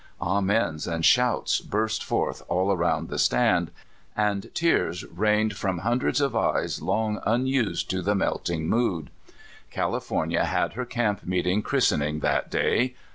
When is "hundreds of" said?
5.77-6.35